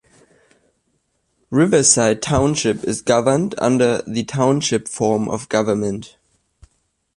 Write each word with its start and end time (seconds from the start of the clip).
Riverside 1.51 2.23
Township 2.23 2.83
is 2.85 3.03
governed 3.03 3.53
under 3.59 4.01
the 4.07 4.23
Township 4.23 4.87
form 4.87 5.29
of 5.29 5.47
government. 5.47 6.17